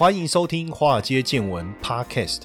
[0.00, 2.44] 欢迎收听《华尔街见闻》Podcast。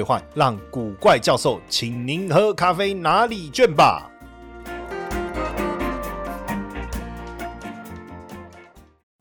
[0.33, 4.10] 让古怪教授请您喝咖啡拿礼券吧。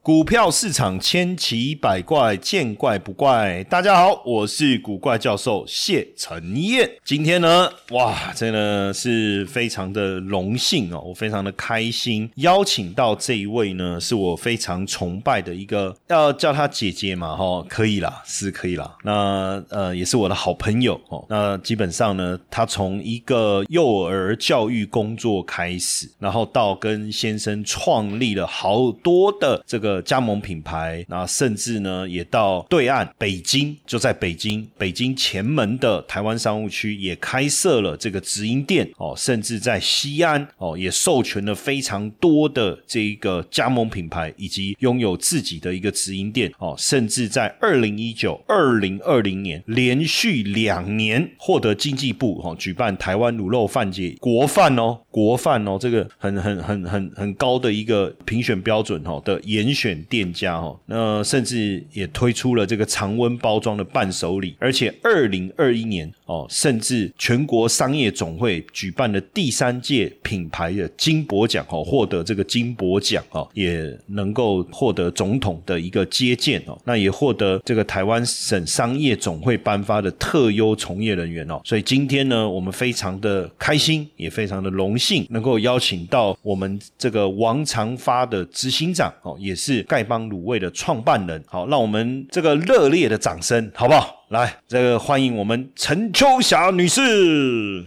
[0.02, 3.62] 股票市场千奇百怪，见怪不怪。
[3.64, 6.90] 大家好，我是古怪教授谢承彦。
[7.04, 18.96] 今天呢，哇，真的是非常的荣幸哦，我非常的开心，邀请到这一位呢，是我非常崇拜的一个，要叫她姐姐嘛，哈，可以啦，是可以啦。
[19.04, 21.22] 那呃，也是我的好朋友哦。
[21.28, 29.89] 那基本上呢，她从一个幼儿教育工作开始，然后到跟先生创立了好多的这个。
[30.02, 59.70] 加盟品牌，那甚至呢，也到对岸北京，就在北京，北京前门的台湾商务区也开设了这个直营店哦，甚至在西安哦，也授权了非常多的这一个加盟品牌，以及拥有自己的一个直营店哦，甚至在二零一九、二零二零年连续两年获得经济部哦举办台湾卤肉饭节国饭哦，国饭哦，这个很很很很很高的一个评选标准哦的严。
[59.80, 89.70] 选店家哦，那甚至也推出了这个常温包装的伴手礼，而且二零二一年哦，甚至全国商业总会举办的第三届品牌的金箔奖哦，获得这个金箔奖哦，也能够获得总统的一个接见哦，那也获得这个台湾省商业总会颁发的特优从业人员哦，所以今天呢，我们非常的开心，也非常的荣幸，能够邀请到我们这个王长发的执行长哦，也是。
[89.70, 94.19] 是丐帮卤味的创办人，好，让我们这个热烈的掌声，好不好？
[94.30, 97.84] 来，这个欢迎我们陈秋霞女士。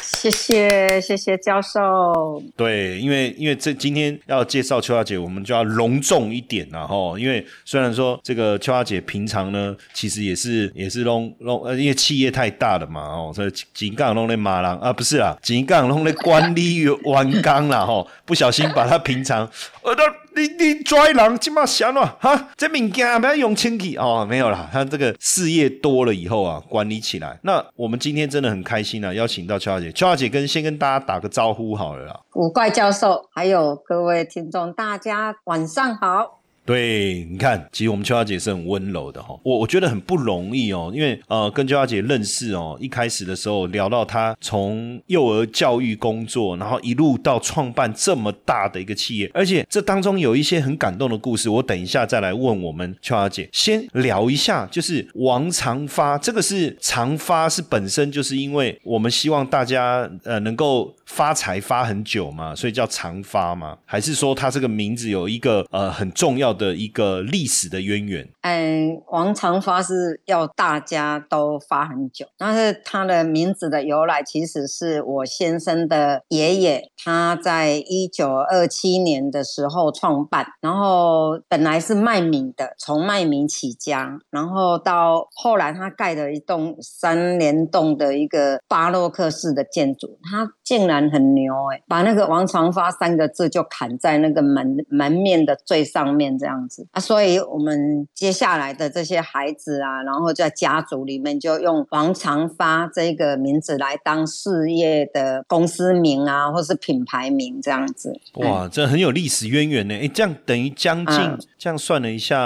[0.00, 2.40] 谢谢谢谢教授。
[2.56, 7.18] 对，因为因为这今天要介绍秋华姐，我们就要隆重一点了哈。
[7.18, 19.50] 因为虽然说这个秋华姐平常呢，其实也是也是弄弄呃，因为企业太大了嘛哦，所以井杠弄的马郎啊，不是啊，井杠弄的管理完刚了哈，不小心把她平常
[19.82, 20.02] 呃的。
[20.34, 22.48] 你你拽人起码想了哈？
[22.56, 24.68] 这物件不要用清气哦，没有啦。
[24.72, 27.38] 他这个事业多了以后啊，管理起来。
[27.42, 29.92] 那我们今天真的很开心啊，邀请到邱小姐。
[29.92, 32.20] 邱小姐跟先跟大家打个招呼好了啦。
[32.34, 36.41] 五怪教授，还有各位听众，大家晚上好。
[36.64, 53.48] 对，你看，其实我们秋花姐是很温柔的哈，我我觉得很不容易哦，因为呃，跟秋花姐认识哦，一开始的时候聊到她从幼儿教育工作，然后一路到创办这么大的一个企业，而且这当中有一些很感动的故事，我等一下再来问我们秋花姐。
[53.52, 66.52] 先聊一下，就是王长发，这个是长发是本身就是因为我们希望大家呃能够发财发很久嘛，所以叫长发嘛，还是说他这个名字有一个呃很重要？
[66.52, 68.28] 的一个历史的渊源。
[68.42, 96.32] 嗯，王长发是要大家都发很久，但是他的名字的由来其实是我先生的爷爷，他在一九二七年的时候创办，然后本来是卖米的，从卖米起家，然后到后来他盖了一栋三联栋的一个巴洛克式的建筑，他竟然很牛哎，把那个王长发三个字就砍在那个门门面的最上面。
[96.38, 108.18] 这样子啊，所以我们接下来的这些孩子啊，然后在家族里面就用王长发这个名字来当事业的公司名啊，或是品牌名这样子。
[108.34, 109.94] 哇，这很有历史渊源呢！
[109.94, 112.40] 哎，这样等于将近这样算了一下，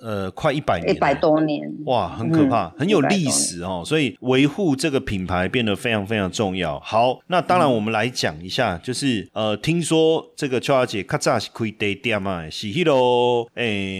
[0.00, 1.72] 呃，快一百年，一百多年。
[1.86, 3.82] 哇，很可怕，很有历史哦。
[3.86, 6.80] 所以维护这个品牌变得非常非常重要。
[6.80, 13.46] 好，那当然我们来讲一下，就是呃，听说这个秋小姐咔嚓是开地店嘛，是迄咯。
[13.56, 13.98] 诶，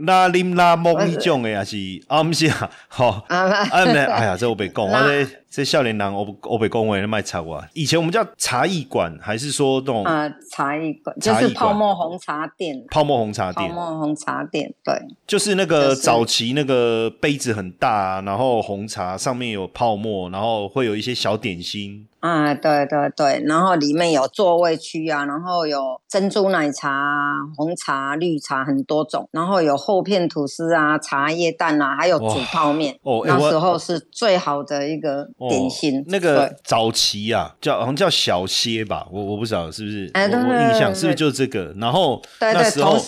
[0.00, 1.76] 拉林拉木呢种的，也是
[2.06, 7.68] 啊，不是啊，好 啊，没，哎呀，这我别讲，我这这少年人，我我别讲话卖茶啊。
[7.74, 14.94] 以前我们叫茶艺馆，还是说这种啊，茶艺馆就是泡沫红茶店，泡沫红茶店，泡沫红茶店，对，
[15.26, 22.06] 就是那个早期那个杯子很大，然后红茶上面有泡沫，然后会有一些小点心。
[22.20, 32.94] 啊，对对对，然后里面有座位区啊，然后有珍珠奶茶、红茶、绿茶很多种，然后有厚片吐司啊、茶叶蛋啊，还有煮泡面。
[33.02, 36.04] 哦，那时候是最好的一个点心。
[36.08, 40.10] 那个早期啊，叫好像叫小歇吧，我我不知道是不是。
[40.14, 41.74] 哎，我印象是不是就这个？
[41.78, 42.98] 然后那时候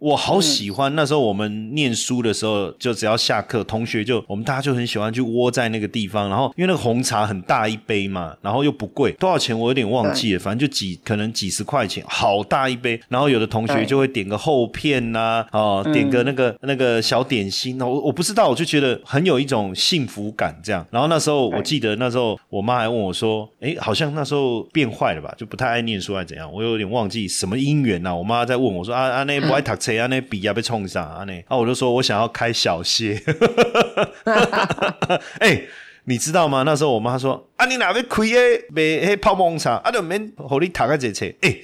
[0.00, 0.94] 我好喜欢。
[0.94, 6.28] 那时候我们念书的时候，就只要下课，同学就我们大家就很喜欢去窝在那个地方。
[6.28, 13.00] 然后因为那个红茶很大一杯嘛，然后又不贵，多少钱我有点忘记了，反正就几可能几十块钱，好大一杯。
[13.08, 17.80] 然后有的同学就会点个厚片呐，哦，点个那个那个小点心。
[17.80, 20.84] 我我不知道，我就觉得很有一种幸福感这样。
[20.90, 25.34] 然后那时候我记得那时候我妈还问我说：“哎，好像那时候变坏了吧？
[25.36, 28.14] 就不太爱念书还是怎样？”我有点忘记什么因缘呐。
[28.14, 33.22] 我妈在问我说：“啊啊，那不爱读册 啊，那笔啊被冲上啊那？”啊，我就说我想要开小歇。
[35.40, 35.62] 哎，
[36.04, 36.62] 你知道吗？
[36.64, 38.64] 那时候我妈说：“啊，你哪边开诶？
[38.70, 41.56] 卖迄泡沫红茶啊，就免互你读个这册。”哎。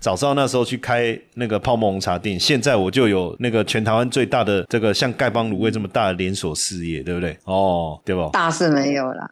[0.00, 7.36] 早知道那时候去开那个泡沫红茶店，现在我就有那个全台湾最大的这个像丐帮卤味这么大的连锁事业，对不对？
[7.44, 8.28] 哦，对不？
[8.30, 9.30] 大是没有了。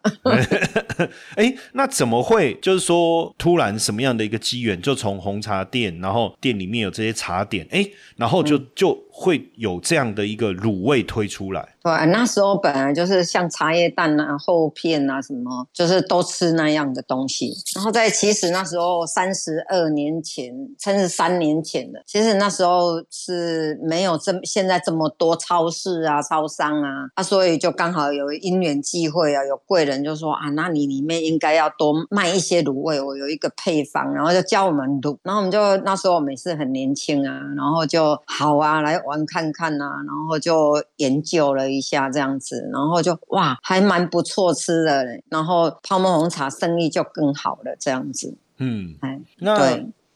[1.36, 2.52] 哎，那怎么会？
[2.60, 7.84] 就是说，突然什么样的一个机缘，就从红茶店，然后店里面有这些茶点，哎，
[8.16, 8.98] 然后就就。
[9.20, 17.52] 会有这样的一个卤味推出来，对，那时候本来就是像茶叶蛋啊、厚片啊什么，就是都吃那样的东西。
[17.74, 35.16] 然后在其实那时候三十二年前，甚至三年前的，其实那时候是没有这现在这么多超市啊、超商啊，啊，所以就刚好有因缘际会啊，有贵人就说啊，那你里面应该要多卖一些卤味，我有一个配方，然后就教我们卤。
[35.22, 38.98] 然后我们就那时候我们也是很年轻啊，然后就好啊来。
[39.08, 48.36] 玩看看啊，然后就研究了一下这样子，然后就哇，还蛮不错吃的，然后泡沫红茶生意就更好了这样子。
[48.58, 49.56] 嗯，哎，那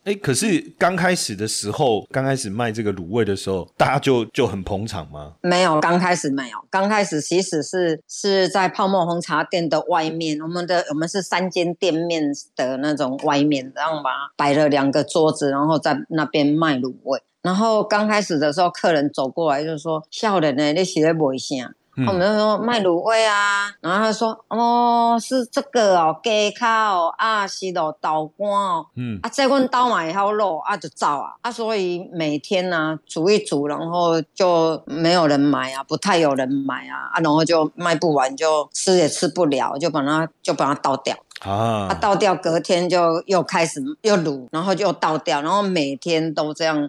[0.05, 5.35] 哎，可是刚开始的时候，刚开始卖这个卤味的时候，大家就就很捧场吗？
[5.43, 17.23] 没有，刚开始没有，刚开始其实是是在泡沫红茶店的外面，我们的我们是三间店面的那种外面，然后把摆了两个桌子，然后在那边卖卤味。
[17.43, 23.71] 然后刚开始的时候，客人走过来就说：“笑人呢，你是在卖啥？”我们就说卖卤味啊。
[23.81, 41.17] 然后他说：“哦，是这个哦，鸡卡哦，啊是咯，豆干哦，嗯，啊这阮倒买好肉啊就造啊，啊所以每天呢煮一煮，然后就没有人买啊，不太有人买啊，啊然后就卖不完，就吃也吃不了，就把它就把它倒掉。”
[41.51, 46.89] 啊，倒掉，隔天就又开始又卤，然后就倒掉，然后每天都这样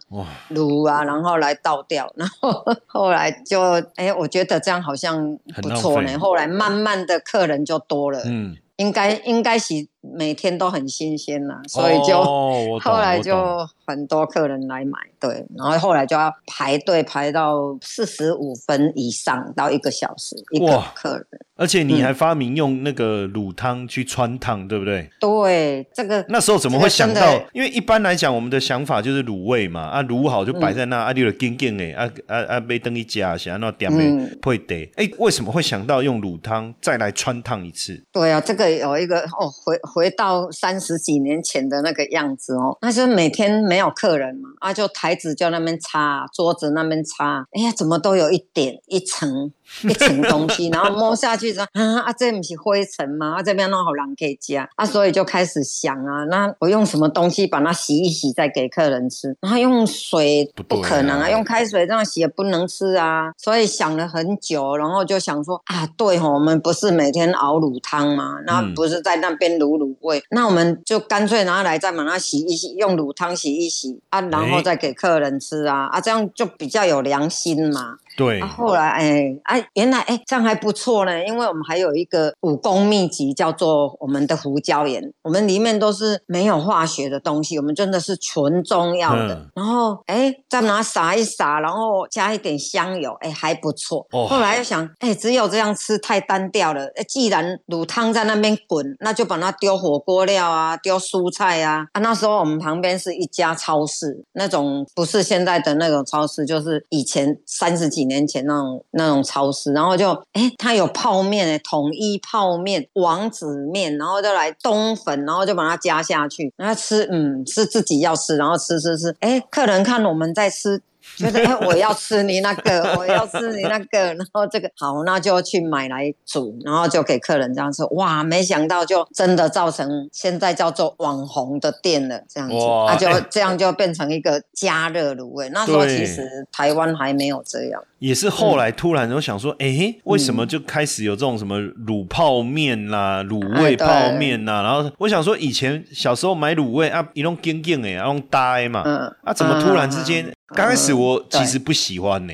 [0.51, 3.59] 卤啊，然后来倒掉，然后后来就
[3.95, 6.17] 哎，我觉得这样好像不错呢。
[6.19, 12.21] 后来慢慢的客人就多了，嗯，应该应该是每天都很新鲜了，所以就
[12.79, 21.25] 后来就很多客人来买，对，然后后来就要排队排到四十五分以上到一个小时一个客人。
[21.55, 25.07] 而且你还发明用那个卤汤去穿烫，对不对？
[25.19, 27.39] 对，这个那时候怎么会想到？
[27.53, 34.91] 因为一般来讲，我们的想法就是卤味嘛，啊，卤好就摆在那，啊，就干干诶，啊啊啊，被灯一加，想要那点诶会得。
[34.95, 38.03] 哎，为什么会想到用卤汤再来穿烫一次？
[38.11, 49.51] 对啊，这个有一个哦，回回到三十几年前的那个样子哦，那是每天没有客人嘛，啊，就台子就那边擦，桌子那边擦，哎呀，怎么都有一点一层。
[49.83, 53.35] 一层东西，然后摸下去说啊啊，这不是灰尘吗？
[53.37, 59.35] 啊，这边弄好人可以加啊，所以就开始想啊，那我用什么东西把它洗一洗，再给客人吃？
[59.41, 68.35] 然后用水不可能啊，用开水这样洗也不能吃啊，所以想了很久，然后就想说啊，对哦，我们不是每天熬卤汤吗？
[68.45, 77.97] 那不是在那边卤卤味，那我们就干脆拿来再把它洗一洗，用卤汤洗一洗啊，然后再给客人吃啊啊，这样就比较有良心嘛。
[78.15, 89.49] 对，后来哎哎，原来哎这样还不错呢，因为我们还有一个武功秘籍叫做我们的胡椒盐，我们里面都是没有化学的东西，我们真的是纯中药的。
[89.55, 94.05] 然后哎再拿撒一撒，然后加一点香油，哎还不错。
[94.11, 101.87] 后来又想，哎只有这样吃太单调了，哎既然卤汤在那边滚，那就把它丢火锅料啊，丢蔬菜啊。
[101.93, 108.02] 啊那时候我们旁边是一家超市，那种不是现在的那种超市，就是以前三十几。
[108.03, 120.81] 几年前那种那种超市，然后就哎，它有泡面哎，统一泡面、王子面，然后就来冬粉，然后就把它加下去，然后吃，嗯，是自己要吃，然后吃吃吃，哎，客人看我们在吃。
[121.17, 127.83] 觉得哎，我要吃你那个，我要吃你那个，然后这个好，那就去买来煮，然后就给客人这样吃。
[127.91, 132.55] 哇，没想到就真的造成现在叫做网红的店了，这样子，
[132.87, 135.49] 那就这样就变成一个加热卤味。
[135.49, 137.83] 那时候其实台湾还没有这样。
[138.03, 141.57] 也是后来突然就想说，哎，为什么就开始有这种什么
[141.87, 144.61] 卤泡面啦、卤味泡面呐？
[144.61, 148.81] 然后我想说，以前小时候买卤味啊，一弄干干哎，弄呆嘛，
[149.23, 150.29] 啊，怎么突然之间？
[150.53, 152.33] 刚开始我其实不喜欢呢，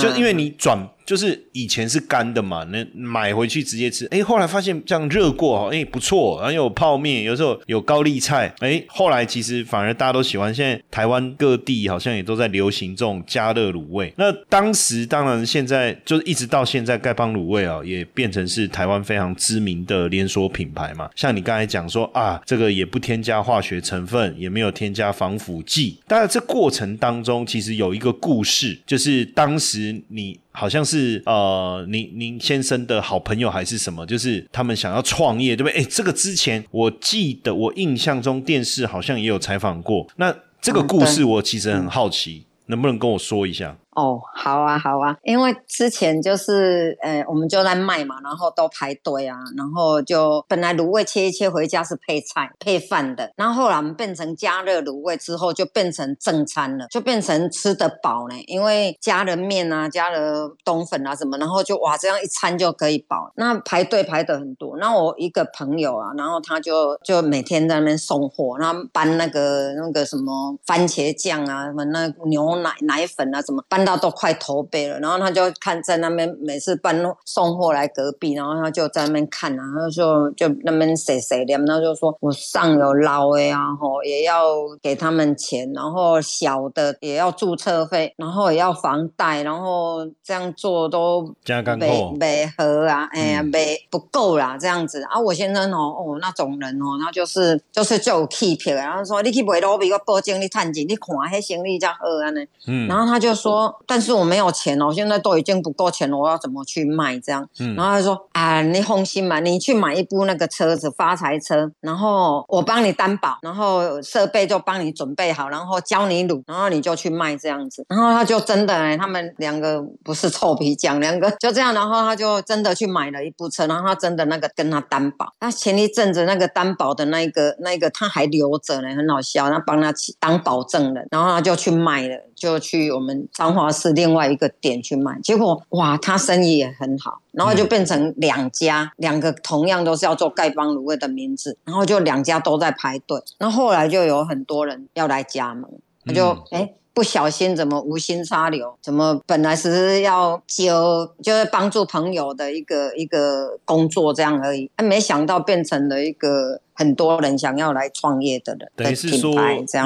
[0.00, 0.76] 就因为你转。
[1.06, 4.06] 就是以前是干的嘛，那买回去直接吃。
[4.06, 8.52] 哎，后来发现这样热过哦，哎不错，然后有泡面，有时候有高丽菜。
[8.60, 10.54] 哎，后来其实反而大家都喜欢。
[10.54, 14.12] 现在台湾各地好像也都在流行这种加热卤味。
[14.16, 21.10] 那当时当然现在就是一直到现在，丐帮卤味啊也变成是台湾非常知名的连锁品牌嘛。
[21.16, 25.98] 像你刚才讲说啊，这个也不添加化学成分，也没有添加防腐剂。
[26.06, 30.38] 当然这过程当中其实有一个故事，就是当时你。
[30.56, 34.06] 好像是呃，您您先生的好朋友还是什么？
[34.06, 35.82] 就是他们想要创业，对不对？
[35.82, 40.06] 哎，这个之前我记得我印象中电视好像也有采访过。
[40.16, 43.76] 那这个故事我其实很好奇，能不能跟我说一下？
[43.94, 63.30] 哦，好啊，好啊，因为之前就是，呃，我们就在卖嘛，然后都排队啊，然后就本来卤味切一切回家是配菜配饭的，然后后来我们变成加热卤味之后就变成正餐了，就变成吃得饱呢，因为加了面啊，加了冬粉啊什么，然后就哇这样一餐就可以饱。
[63.36, 73.83] 那排队排的很多，那我一个朋友啊，然后他就就每天在那边送货，然后搬那个那个什么番茄酱啊，什么那牛奶奶粉啊，什么搬。
[73.84, 84.44] 到都快头背了，然后他就看在那边每次搬送货来隔壁，然后他就在那边看啊，他就就那边谁谁的，然后就说我上有老的啊，吼也要
[84.82, 91.34] 给他们钱，然后小的也要注册费，然后也要房贷，然后这样做都
[91.78, 95.02] 没没合啊，哎呀没不够啦，这样子。
[95.10, 103.73] 啊，我先生哦哦那种人哦，然后就是就是就有 keep，然后说你去买罗比我保证你赚钱，你看那生意才好安呢，嗯，然后他就说。
[103.86, 107.48] 但是我没有钱哦，现在都已经不够钱了，我要怎么去卖这样？
[107.76, 125.32] 然后他说：“啊，你放心嘛，你去买一部那个车子，发财车，然后我帮你担保，然后设备就帮你准备好，然后教你卤，然后你就去卖这样子。”然后他就真的，他们两个不是臭皮匠，两个就这样，然后他就真的去买了一部车，然后他真的那个跟他担保。
[125.40, 132.14] 那前一阵子那个担保的那个那个他还留着呢，很好笑，他帮他当保证人，然后他就去卖了。
[132.44, 145.70] 就去我们彰化市另外一个点去卖，结果哇，他生意也很好，然后就变成两家，两个同样都是要做丐帮卤味的名字，然后就两家都在排队，那后后来就有很多人要来加盟，
[146.04, 146.74] 他就哎。
[146.94, 148.78] 不小心怎么无心插柳？
[148.80, 159.34] 怎么本来是要就就是帮助朋友的一个一个工作这样而已，没想到变成了一个很多人想要来创业的人，等于是说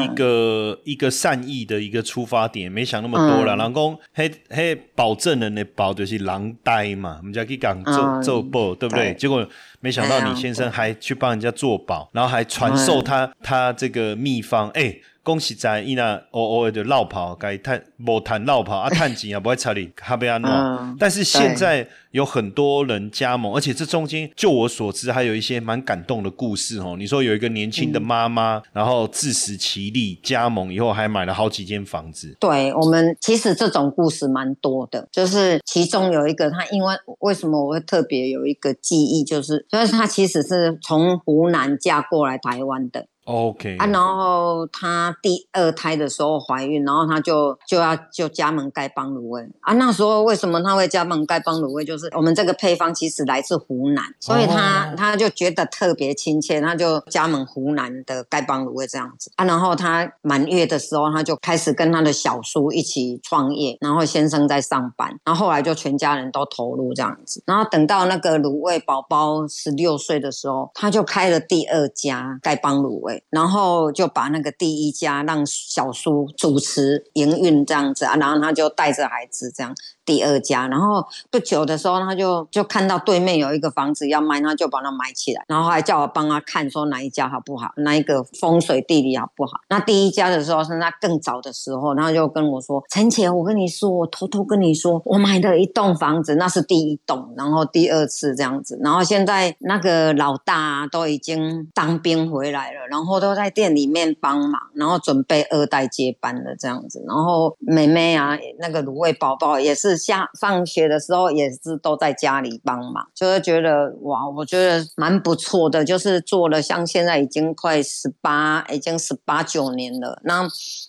[0.02, 3.56] 一个一个善意的一个出发点，没想那么多了。
[3.56, 9.14] 老公，嘿嘿，保证人的保就是狼呆嘛，我们家可以讲做做保，对不对？
[9.14, 9.46] 结果
[9.80, 14.94] 没想到你先生还去帮人家做保，然后还传授他他这个秘方，哎。
[15.28, 20.96] 恭喜在伊那偶尔就绕跑，该探无谈绕跑啊， 探钱啊，不会差你哈贝安诺。
[20.98, 26.96] 但是现在有很多人加盟，而且这中间，就我所知，还有一些蛮感动的故事哦。
[26.98, 32.34] 你说有一个年轻的妈妈，然后自食其力加盟以后，还买了好几间房子。
[32.40, 43.06] 对我们其实这种故事蛮多的，就是其中有一个，他因为为什么我会特别有一个记忆，就是就是他其实是从湖南嫁过来台湾的。
[43.28, 49.74] OK 啊，然后她第二胎的时候怀孕，然后她就就要就加盟丐帮卤味啊。
[49.74, 51.84] 那时候为什么她会加盟丐帮卤味？
[51.84, 59.44] 就是我们这个配方其实来自湖南，所以她她就觉得特别亲切，她就加盟湖南的丐帮卤味这样子啊。
[59.44, 67.42] 然后她满月的时候，她就开始跟她的小叔一起创业，然后先生在上班，然后后来就全家人都投入这样子。
[67.44, 73.17] 然后等到那个卤味宝宝十六岁的时候，她就开了第二家丐帮卤味。
[73.30, 79.74] 然后就把那个第一家让小叔主持营运这样子啊，然后他就带着孩子这样。
[80.08, 89.60] 第二家，然后不久的时候，他就就看到对面有一个房子要卖，他就把它买起来，然后还叫我帮他看说哪一家好不好，哪一个风水地理好不好。
[89.68, 120.48] 那第一家的时候是他更早的时候，他就跟我说：“陈姐，我跟你说，我偷偷跟你说，我买的一栋房子，那是第一栋，然后第二次这样子，然后现在那个老大都已经当兵回来了，然后都在店里面帮忙，然后准备二代接班了这样子，然后妹妹啊，那个卤味宝宝也是下放学的时候也是都在家里帮忙，就是觉得哇，我觉得蛮不错的，就是做了像现在已经快十八，已经十八九年了，那。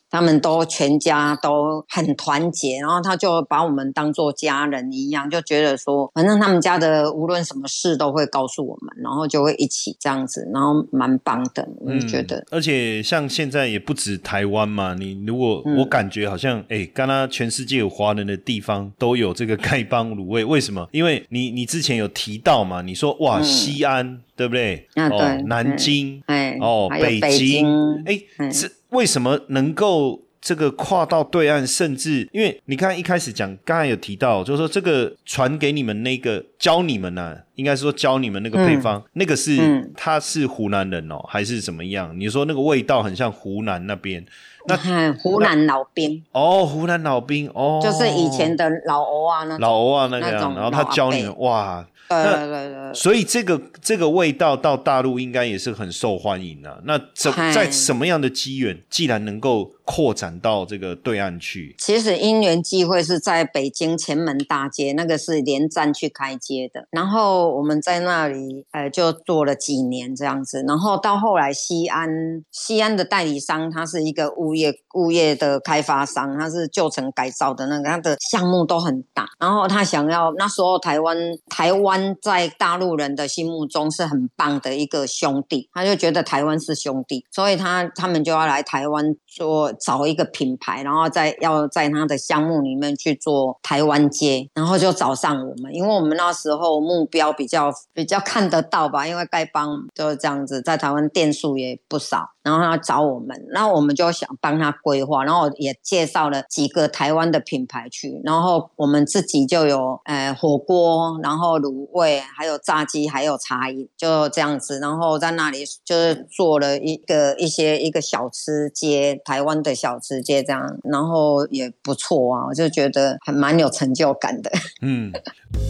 [0.09, 12.45] 他们都全家都很团结，然后他就把我们当做家人一样，就觉得说，反正他们家的无论什么事都会告诉我们，然后就会一起这样子，然后蛮棒的，我就觉得。
[12.49, 20.87] 而且像现在也不止台湾嘛，你如果我感觉好像，哎，刚刚全世界有华人的地方都有这个丐帮卤味，为什么？
[20.91, 24.87] 因为你你之前有提到嘛，你说哇，西安对不对？
[24.95, 27.67] 哦，南京，哎，哦，北京，
[28.05, 28.17] 哎，
[28.49, 28.71] 这。
[28.91, 31.67] 为什么能够这个跨到对岸？
[31.67, 42.17] 甚至因为你看一开始讲，刚才有提到，就是说这个传给你们那个教你们呢，应该是说教你们那个配方，那个是他是湖南人哦，还是怎么样？
[42.17, 44.25] 你说那个味道很像湖南那边，
[44.65, 51.85] 那湖南老兵哦，湖南老兵哦，就是以前的老欧啊，那老欧啊那个样，然后他教你们哇。
[52.09, 56.81] 对对对，所以这个这个味道到大陆应该也是很受欢迎的。
[56.85, 59.71] 那怎在什么样的机缘，既然能够？
[59.89, 66.85] 扩展到这个对岸去，其实因缘际会是在北京前门大街，那个是连站去开街的。
[66.91, 70.63] 然后我们在那里，呃，就做了几年这样子。
[70.67, 72.07] 然后到后来，西安
[72.51, 79.27] 西安的代理商，他是一个物业物业的开发商，他是旧城改造的那个，他的项目都很大。
[79.39, 81.17] 然后他想要那时候台湾
[81.49, 89.69] 台湾在大陆人的心目中是很棒的一个兄弟，他就觉得台湾是兄弟，所以他他们就要来台湾说。
[89.79, 102.31] 找一个品牌，然后在要在他的项目里面去做台湾街，然后就找上我们，因为我们那时候目标比较比较看得到吧，因为丐帮就是这样子，在台湾店数也不少。
[102.43, 124.49] 然后他找我们，然后我们就想帮他规划，然后也介绍了几个台湾的品牌去，然后我们自己就有呃火锅，然后卤味，还有炸鸡，还有茶饮，就这样子，然后在那里就是做了一个一些一个小吃街，台湾的小吃街这样，然后也不错啊，我就觉得还蛮有成就感的。
[124.81, 125.11] 嗯。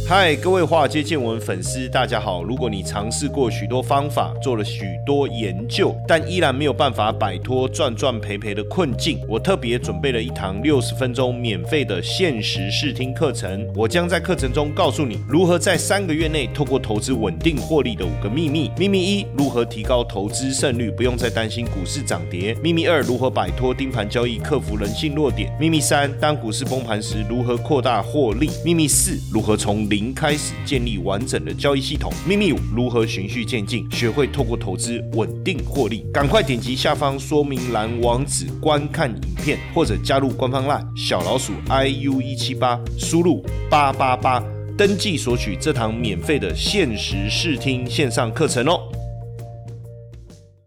[0.08, 2.44] 嗨，各位华尔街见闻粉丝，大家好。
[2.44, 13.68] 如果你尝试过许多方法，做了许多研究，但依然没有有办法摆脱赚赚赔赔的困境，我特别准备了一堂六十分钟免费的限时试听课程。
[13.74, 18.70] 我将在课程中告诉你如何在三个月内透过投资稳定获利的五个秘密。
[18.78, 22.54] 秘密一：如何提高投资胜率，不用再担心股市涨跌。
[22.62, 25.52] 秘密二：如何摆脱盯盘交易，克服人性弱点。
[25.60, 28.52] 秘密三：当股市崩盘时，如何扩大获利。
[28.64, 32.14] 秘密四：如何从零开始建立完整的交易系统。
[32.28, 36.06] 秘密五：如何循序渐进，学会透过投资稳定获利。
[36.14, 44.44] 赶快点击下方说明栏网址观看影片，或者加入官方 LINE 小老鼠 iu 一七八，输入八八八
[44.76, 48.80] 登记索取这堂免费的限时试听线上课程哦。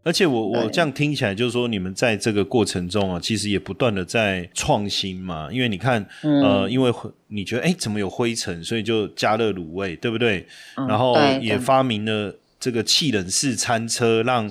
[0.05, 5.49] 而且我我这样听起来，就是说你们在这个过程中啊，其实也不断的在创新嘛。
[5.51, 6.93] 因为你看，呃，因为
[7.27, 10.47] 你觉得哎，怎么有灰尘，所以就加热卤味，对不对？
[10.89, 14.49] 然后也发明了这个气冷式餐车，让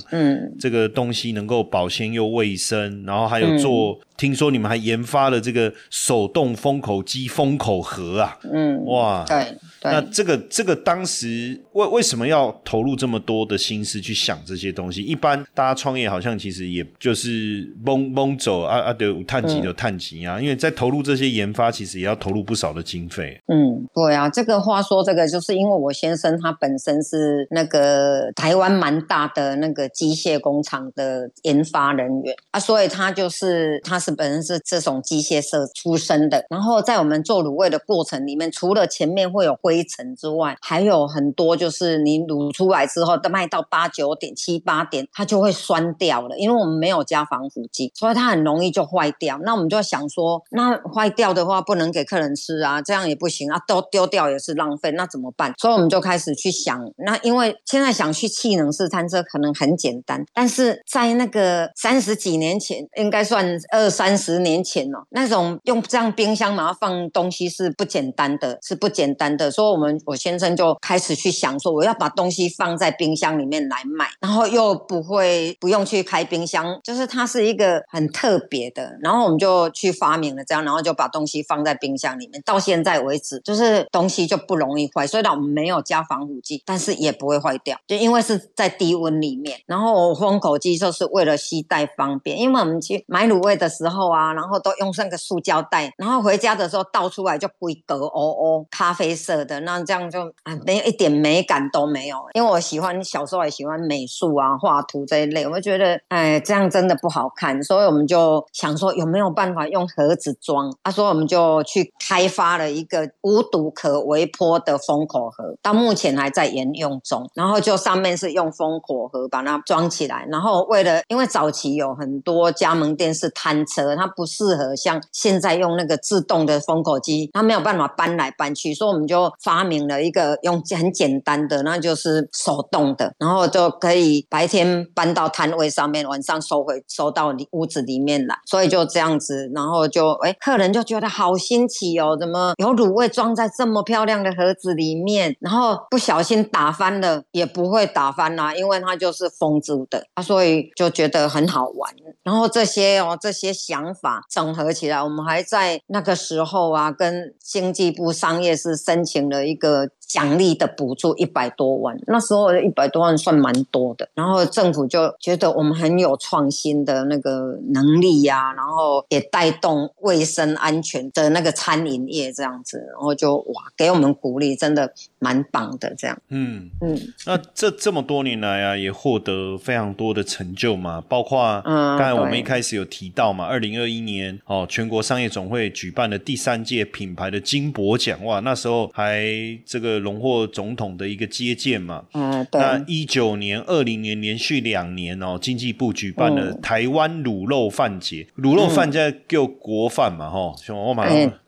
[0.59, 3.05] 这个东西能够保鲜又卫生。
[3.07, 3.97] 然后还有做。
[4.17, 8.37] 听说你们还研发了这个手动封口机封口盒啊？
[8.43, 15.01] 嗯，哇，对，那这个这个当时为为什么要投入这么多的心思去想这些东西？
[15.01, 23.37] 一般大家创业好像其实也就是蒙蒙走啊啊，对，探级的探级啊，因为在投入这些研发，其实也要投入不少的经费。
[23.47, 34.11] 嗯，对啊，这个话说这个就是因为我先生他本身是那个台湾蛮大的那个机械工厂的研发人员啊，所以他就是他是。
[34.11, 49.39] 本身是这种机械社出身的，然后在我们做卤味的过程里面，除了前面会有灰尘之外，还有很多就是你卤出来之后，卖到八九点、七八点，它就会酸掉了，因为我们没有加防腐剂，所以它很容易就坏掉。
[49.45, 55.53] 那我们就想说，那坏掉的话不能给客人吃啊，这样也不行啊，都丢掉也是浪费，那怎么办？
[55.57, 69.49] 所以我们就开始去想，那因为现在想去气能式餐车可能很简单，但是在那个三十几年前，应该算二三十年前哦，那种用这样冰箱嘛放东西是不简单的，是不简单的。
[69.49, 78.97] 所以说我们我先生就开始去想说，我要把东西放在冰箱里面来卖，然后又不会不用去开冰箱，就是它是一个很特别的。
[79.01, 85.05] 然后我们就去发明了这样，然后就把东西放在冰箱里面，到现在为止，就是东西就不容易坏。
[85.05, 89.59] 虽然我们没有加防腐剂，但是也不会坏掉，就因为是在低温里面。
[89.67, 102.17] 然后封口机就是为了携带方便，因为我们去买卤味的时候啊，然后都用上个塑胶袋，然后回家的时候倒出来就不会得哦哦咖啡色的，那这样就啊没有一点美感都没有。
[102.33, 110.73] 因为我喜欢小时候也喜欢美术啊、画图这一类，我觉得哎这样真的不好看，所以我们就想说有没有办法用盒子装。
[110.83, 117.29] 他说我们就去开发了一个无毒可微波的封口盒，到目前还在沿用中。
[117.33, 150.05] 然后就上面是用封口盒把它装起来，然后为了因为早期有很多加盟店是摊车，它不适合像现在用那个自动的封口机，它没有办法搬来搬去，所以我们就发明了一个用很简单的，那就是手动的，然后就可以白天搬到摊位上面，晚上收回收到里屋子里面来，所以就这样子，然后就哎客人就觉得好新奇哦，怎么有卤味装在这么漂亮的盒子里面，然后不小心打翻了也不会打翻啦，因为它就是封住的。
[150.13, 151.93] 啊，所以就觉得很好玩。
[152.23, 159.89] 然后这些哦这些想法整合起来，我们还在那个时候啊，跟经济部商业司申请了一个。
[160.11, 164.09] 奖励的补助一百多万，那时候一百多万算蛮多的。
[164.13, 174.91] 然后政府就觉得我们很有创新的那个能力呀，然后也带动卫生安全的那个餐饮业这样子，然后就哇给我们鼓励，真的
[175.21, 176.21] 蛮棒的这样。
[176.27, 189.23] 嗯嗯，那这这么多年来啊，也获得非常多的成就嘛，包括刚才我们一开始有提到嘛，二零二一年哦，全国商业总会举办的第三届品牌的金箔奖，哇，那时候还
[189.65, 190.01] 这个。
[190.01, 192.59] 荣获总统的一个接见嘛，嗯，对。
[192.59, 201.05] 那一九年、二零年连续两年哦，经济部举办了台湾卤肉饭节，卤肉饭在叫国饭嘛，吼，像我嘛，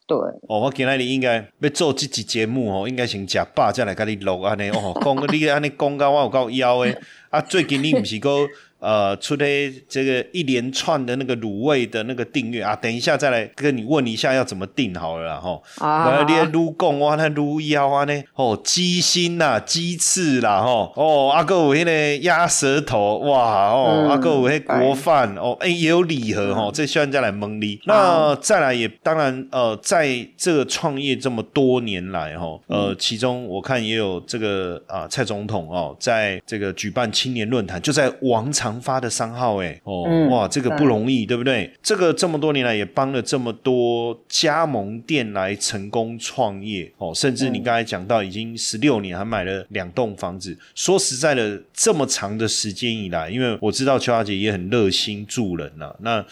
[0.08, 0.18] 对。
[0.48, 6.98] 哦，我今日你应该要做这集节目哦，应该先食饱再来跟你录安尼哦，讲你安尼讲到我有够腰诶，
[7.30, 8.48] 啊，最近你唔是个。
[8.84, 9.46] 呃，出的
[9.88, 15.58] 这个一连串的那个卤味的那个订阅啊，等一下再来跟你问一下要怎么订好了啦哈。
[15.78, 18.24] 啊，你卤贡哇，那卤腰啊呢？
[18.34, 27.80] 哦，鸡心呐，鸡翅啦，吼，哦，阿哥有迄个鸭舌头，哇，哦，阿哥有迄锅饭，哦，哎，也有礼盒哈，这需要再来蒙你。
[27.86, 38.73] 那再来也当然，呃，在这个创业这么多年来哈，呃，其中我看也有这个啊，蔡总统哦，在这个举办青年论坛，就在王场。
[38.82, 41.72] 发的商号，哎，哦，哇，这个不容易，对不对？
[41.82, 50.58] 这个这么多年来也帮了这么多加盟店来成功创业，哦，甚至你刚才讲到已经十六年，还买了两栋房子。
[50.76, 56.24] 说实在的，这么长的时间以来，因为我知道邱小姐也很热心助人呐，那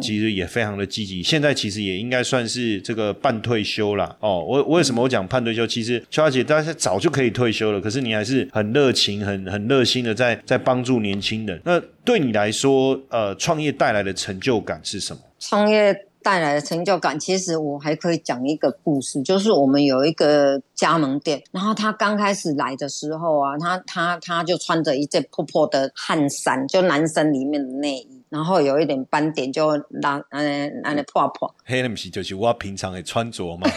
[0.00, 1.22] 其实也非常的积极。
[1.22, 5.66] 现在其实也应该算是这个半退休了，哦，我为什么我讲半退休？
[5.66, 11.60] 其实邱小姐大家早就可以退休了，可是你还是很热情、很很热心的在在帮助年轻人。
[11.64, 15.22] 那对你来说，呃，创业带来的成就感是什么？
[15.38, 28.19] 创业带来的成就感，其实我还可以讲一个故事，就是我们有一个加盟店，然后他刚开始来的时候啊，他他他就穿着一件破破的汗衫，就男生里面的内衣。
[28.30, 31.54] 然后有一点斑点，就让嗯让你破破。
[31.64, 33.68] 黑那不是就是我平常的穿着嘛。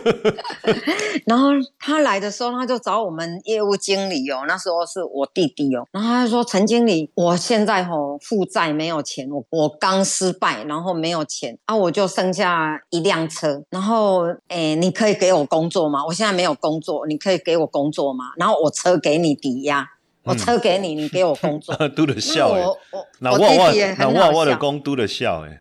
[1.26, 5.86] 然后他来的时候，他就找我们业务经理哦，那时候是我弟弟哦。
[5.92, 13.62] 然后他就说：“陈经理，我现在吼负债没有钱，我我刚失败，然后没有钱啊，我就剩下一辆车。
[13.70, 16.04] 然后诶，你可以给我工作吗？
[16.04, 18.26] 我现在没有工作，你可以给我工作吗？
[18.36, 19.86] 然后我车给你抵押。”
[20.30, 22.62] 我车给你， 你给我工作，都得笑哎，
[23.20, 25.60] 那我我那我我的，工都得笑哎。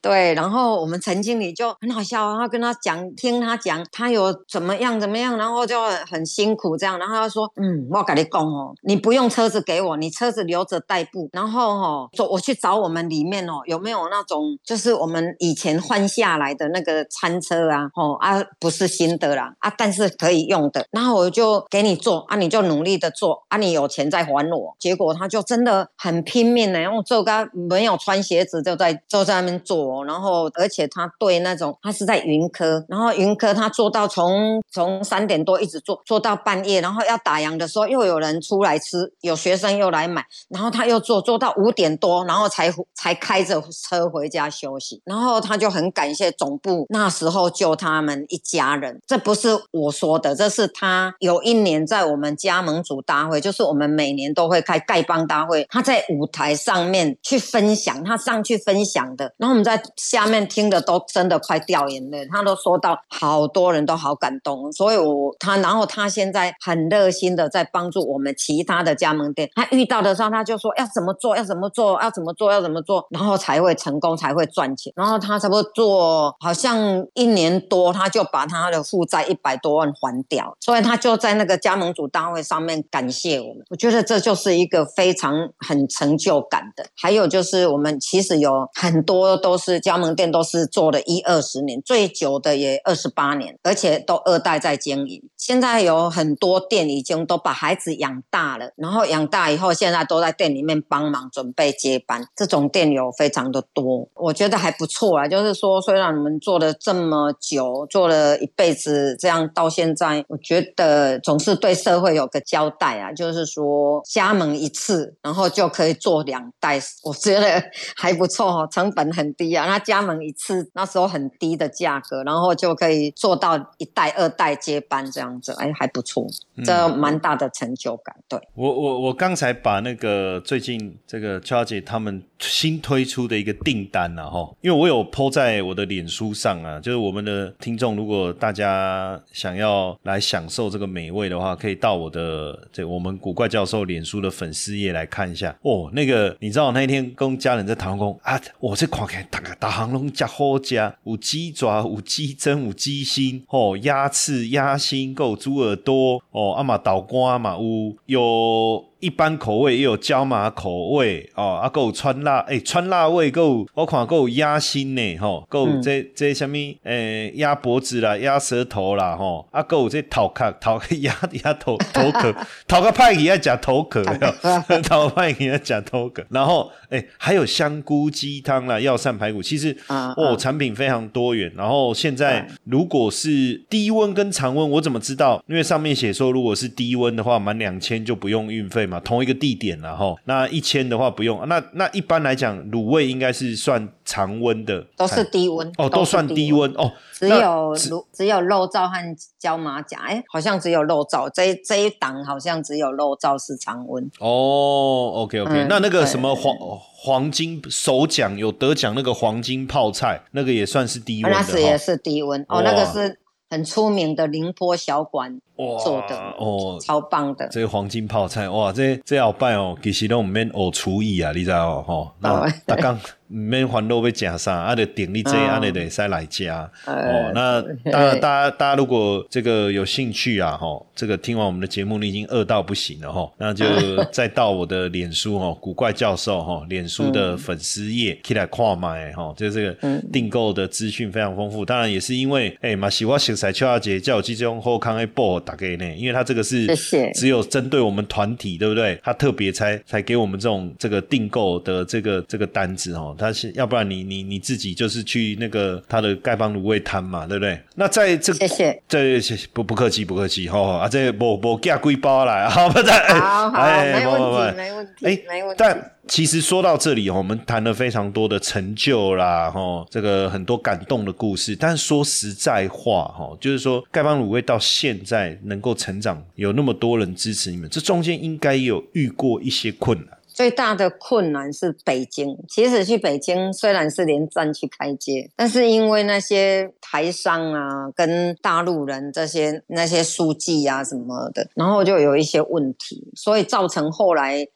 [0.00, 24.74] 对，然后我们陈经理就很好笑，他跟他讲，听他讲，他有怎么样怎么样，然后就很辛苦这样，然后他说，嗯，我跟你讲哦，你不用车子给我，你车子留着代步，然后哈，说我去找我们里面哦，有没有那种就是我们以前换下来的那个餐车啊，哦啊，不是新的啦，啊，但是可以用的，然后我就给你做啊，你就努力的做啊，你有钱再还我。
[24.78, 30.04] 结果他就真的很拼命的，用做个没有穿鞋子就在就在那边做。
[30.04, 86.84] 然后而且他对那种他是在云科，然后云科他做到从从三点多一直做做到半夜，然后要打烊的时候又有人出来吃，有学生又来买，然后他又做做到五点多，然后才才开着车回家休息，然后他就很感谢总部那时候救他们一家人，这不是我说的，这是他有一年在我们加盟组大会，就是我们每年都会开丐帮大会，他在舞台上面去分享，他上去分享的，然后我们在下面听的都真的快掉眼泪，他都说到好多人都好感动，所以我他然后他现在很热心的在帮助我们其他的加盟店，他遇到的时候他就说要怎么做，要怎么做，要怎么做，要怎么做，然后才会成功，才会赚钱，然后他差不多做好像一年多，他就把他的负债一百多万还掉，所以他就在那个加盟组大会上面感谢我们，我觉得这就是一个非常很成就感的。
[86.96, 95.22] 还有就是我们其实有很多都是加盟店，都是做了一二十年，最久的也二十八年，而且都二代在经营。
[95.36, 105.26] 现在有很多店已经都把孩子养大了，然后养大以后，现在都在店里面帮忙准备接班，这种店有非常的多，我觉得还不错啊。
[105.26, 113.12] 就是说，虽然我们做了这么久，做了一辈子，这样到现在，我觉得总是对社会有个交代啊。
[113.12, 117.62] 就是说，加盟一次，然后就可以做两代，我觉得
[117.96, 119.66] 还不错哦，成本很低啊。
[119.66, 126.26] 那加盟一次，那时候很低的价格，然后就可以做到一代、二代接班这样子，哎，还不错，
[126.64, 128.14] 这蛮大的成就感。
[128.28, 145.90] 对我，我我刚才把那个最近这个乔小姐他们新推出的一个订单啊，哈，因为我有 po 在我的脸书上啊，就是我们的听众，如果大家想要来享受这个美味的话，可以到我的这我们古怪教授脸书的粉丝页来看一下哦。
[145.92, 158.91] 那个你知道那一天跟家人在讨论讲啊，我这看起来大大行龙食好食，有鸡爪，有鸡胗，有鸡心，哦，鸭翅、鸭心，有猪耳朵，哦，啊嘛豆干嘛，有有。
[159.02, 171.12] 一般口味也有椒麻口味哦，啊，够川辣，诶，川辣味够，我看够鸭心呢，吼，够这这什么，诶，鸭脖子啦，鸭舌头啦，吼，啊，够这头壳 头鸭
[171.42, 172.32] 鸭头头壳，
[172.68, 174.04] 头壳 派去要夹头壳，
[174.88, 179.76] 头派去要夹头壳，然后，诶，还有香菇鸡汤啦，药膳排骨，其实
[180.16, 181.50] 哦，产品非常多元。
[181.56, 185.42] 然后现在如果是低温跟常温，我怎么知道？
[185.48, 188.88] 因为上面写说，如果是低温的话，满两千就不用运费。
[189.00, 196.72] 同一个地点然后那一千的话不用，那那一般来讲卤味应该是算常温的，都是低温哦，都算低温。
[196.72, 197.36] 哦，只有
[197.76, 204.10] 卤只有肉燥和椒麻甲，哎，好像只有肉燥这这一档好像只有肉燥是常温。
[204.18, 212.44] 哦，OK OK，那那个什么黄黄金首奖有得奖那个黄金泡菜，那个也算是低温的，那是也是低温。
[212.48, 215.40] 哦，那个是很出名的宁波小馆。
[215.82, 217.48] 做的哦，超棒的！
[217.48, 222.10] 这个黄金泡菜哇，这这好办哦，其实都唔免学厨艺啊，你知道吼？
[222.20, 222.94] 那 大刚
[223.28, 227.32] 唔免烦恼要食啥，啊，就点你这样的得使来加哦。
[227.34, 233.64] 那 当然，大家大家如果这个有兴趣啊，吼，这个听完我们的节目，你已经饿到不行了吼，那就
[234.12, 239.76] 再到我的脸书哦，古怪教授哈，脸书的粉丝页起来看买哈，就这个
[240.12, 241.64] 订购的资讯非常丰富。
[241.64, 245.32] 当然也是因为哎嘛，喜欢食材秋小姐叫我这种好康的报。
[245.52, 246.66] 打给呢，因为他这个是
[247.12, 248.98] 只有针对我们团体，对不对？
[249.04, 253.14] 他特别才才给我们这种这个订购的这个这个单子哦。
[253.18, 257.60] 他是要不然你你你自己就是去那个他的丐帮卤味摊嘛，对不对？
[257.74, 259.20] 那在这谢谢，这
[259.52, 265.92] 不不客气不客气，好好啊，这不不寄几包来，好不在，好好没问题没问题，哎没问题，但。
[266.08, 271.54] 其实说到这里，我们谈了非常多的成就啦，哈，这个很多感动的故事。
[271.54, 280.08] 但说实在话，哈，就是说丐帮卤味到现在能够成长，有那么多人支持你们，这中间应该有遇过一些困难。
[280.34, 282.36] 最大的困难是北京。
[282.48, 294.46] 其实去北京虽然是连站去开街，但是因为那些台商啊，跟大陆人这些那些书记啊什么的，然后就有一些问题，所以造成后来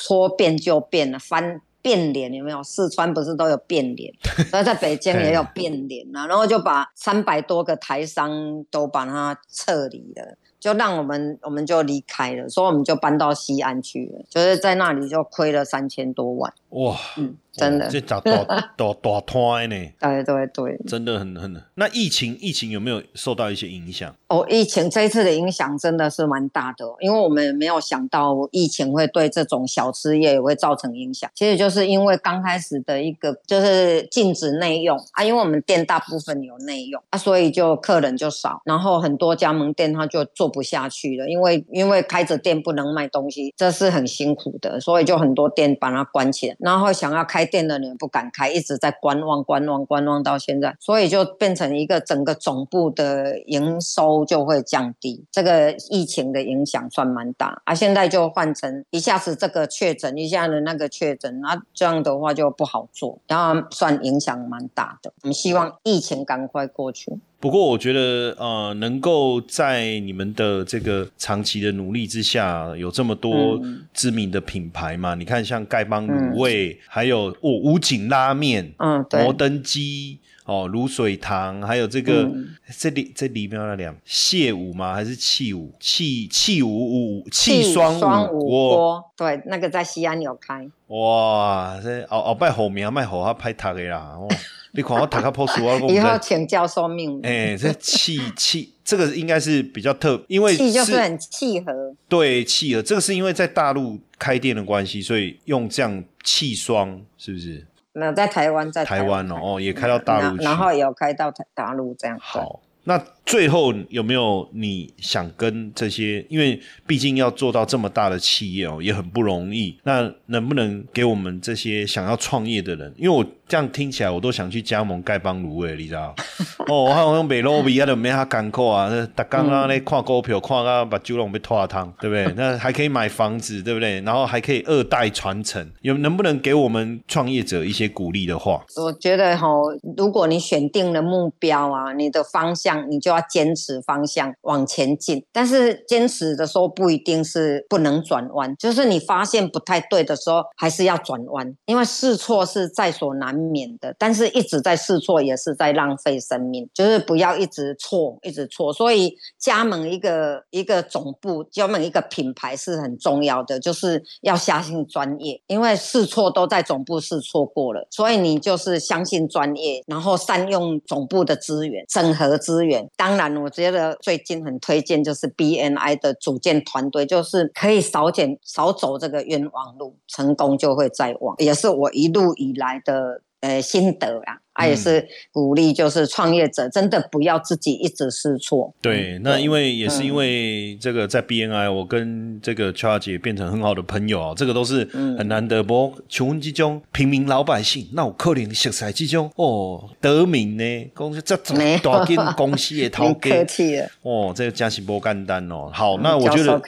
[0.00, 2.62] 说变就变了，翻变脸有没有？
[2.62, 4.12] 四川不是都有变脸，
[4.50, 10.36] 所以在北京也有变脸啊，然后就把三百多个台商都把它撤离了。
[10.58, 16.52] 就让我们，我们就离开了，所以我们就搬到西安去了，就是在那里就亏了三千多万。
[16.70, 17.36] 哇，嗯。
[17.58, 18.44] 真的这大大
[18.76, 20.78] 大大团呢，对对对。
[20.86, 21.48] 真的很很。
[21.74, 24.14] 那疫情疫情有没有受到一些影响？
[24.28, 31.28] 哦，疫情这一次的影响真的是蛮大的，因为我们没有想到疫情会对这种小吃业也会造成影响。
[31.34, 54.24] 其实就是因为刚开始的一个就是禁止内用啊，因为我们店大部分有内用啊，所以就客人就少，然后很多加盟店他就做不下去了，因为因为开着店不能卖东西，这是很辛苦的，所以就很多店把它关起来，然后想要开店的人不敢开，一直在观望、观望、观望到现在，所以就变成一个整个总部的营收。
[54.28, 57.74] 就会降低，这个疫情的影响算蛮大啊。
[57.74, 65.10] 现在就换成一下子这个确诊，一下子那个确诊，那这样的话就不好做，然后算影响蛮大的。
[65.22, 67.18] 我们希望疫情赶快过去。
[67.40, 73.60] 不过我觉得，呃，能够在你们的这个长期的努力之下，有这么多
[73.94, 75.14] 知名的品牌嘛？
[75.14, 80.18] 你看，像丐帮卤味，还有哦武警拉面，嗯，摩登鸡。
[80.48, 82.26] 哦，卤水堂，还有这个
[82.74, 84.94] 这里这里面那两蟹五吗？
[84.94, 89.04] 还是气五气气五五气双五锅？
[89.14, 90.66] 对，那个在西安有开。
[90.86, 94.16] 哇，这哦哦，拜好名，卖好他拍塔的啦。
[94.16, 94.26] 哦，
[94.72, 97.20] 你看我塔卡 pose，我 以后请教授命。
[97.24, 101.72] 哎，这气气，这个应该是比较特，因为气就是很契合。
[102.08, 107.66] 对，契合，这个是因为在大陆开店的关系，所以用这样气霜，是不是？
[107.92, 112.16] 没有在台湾，在台湾哦，哦，也开到大陆然后也有开到台大陆这样。
[112.20, 116.24] 好，那最后有没有你想跟这些？
[116.30, 119.78] 因为毕竟要做到这么大的企业哦，也很不容易。
[119.84, 122.90] 那能不能给我们这些想要创业的人？
[122.96, 123.24] 因为我。
[123.48, 126.14] 这样听起来，我都想去加盟丐帮卤味，你知道？
[126.68, 128.90] 哦，我好像北罗比啊，都没啥艰苦啊。
[128.90, 132.30] 那大刚刚那跨股票，跨啊把酒拢被拖汤，对不对？
[132.36, 134.02] 那还可以买房子，对不对？
[134.02, 138.62] 然后还可以二代传承，有能不能给我们创业者一些鼓励的话？
[138.76, 139.48] 我觉得哈，
[139.96, 145.24] 如果你选定了目标啊，你的方向，你就要要坚持方向往前进。
[145.32, 153.38] 但是坚持的时候不一定是不能转弯，就是你发现不太对的时候，还是要转弯，因为试错是在所难。
[153.48, 158.72] 免的，但是一直在试错也是在浪费生命，就是不要一直错，一直错。
[158.72, 172.88] 所以加盟一个一个总部，加盟一个品牌是很重要的，就是要相信专业，因为试错都在总部试错过了，所以你就是相信专业，然后善用总部的资源，整合资源。
[172.96, 183.22] 当当然，我觉得最近很推荐就是 BNI 的组建团队，就是可以少减少走这个冤枉路，成功就会在望，也是我一路以来的。
[183.40, 184.64] 呃，心得啊啊。
[184.64, 188.74] 他也是鼓励，就是创业者真的不要自己一直试错。
[188.82, 194.84] 对，那因为也是因为这个在 BNI，我跟这个邱小姐变成很好的朋友啊，这个都是
[195.16, 195.62] 很难得。
[195.62, 201.36] 不过，求问之中，平民老百姓，那我可能食材之中哦得名呢，公司这
[201.80, 205.70] 大间公司也太 客气了哦，这个加是不简单哦。
[205.72, 206.60] 好，那我觉得，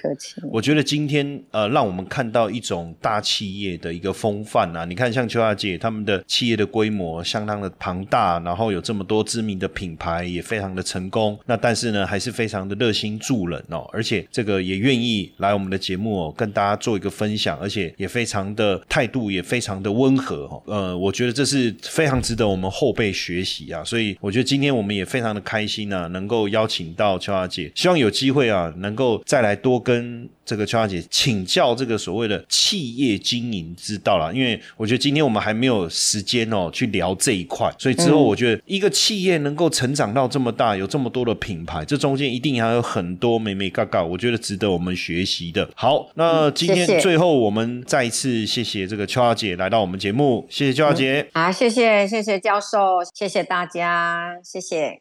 [0.53, 4.85] 我觉得今天呃，让我们看到一种大企业的一个风范啊。
[4.85, 7.69] 你看，像邱小姐他们的企业的规模相当的。
[7.81, 11.37] 庞大，然后有这么多知名的品牌，也非常的成功。
[11.47, 20.63] 那但是呢，还是非常的热心助人哦，而且这个也愿意来我们的节目哦，跟大家做一个分享，而且也非常的态度也非常的温和哦。
[20.67, 23.83] 呃，我觉得这是非常值得我们后辈学习啊。
[23.83, 30.29] 所以我觉得今天我们也非常的开心呢，能够邀请到邱小姐，希望有机会啊，能够再来多跟。
[30.51, 45.71] 这个邱小姐请教这个所谓的企业经营之道啦，因为我觉得今天我们还没有时间哦去聊这一块，所以之后我觉得一个企业能够成长到这么大，有这么多的品牌，这中间一定还有很多美美嘎嘎，我觉得值得我们学习的。
[45.77, 51.29] 好，那今天最后我们再一次谢谢这个邱小姐来到我们节目，谢谢邱小姐。
[51.33, 55.01] 好，谢谢谢谢教授，谢谢大家，谢谢。